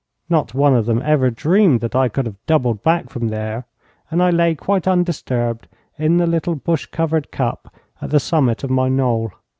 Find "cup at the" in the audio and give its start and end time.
7.29-8.19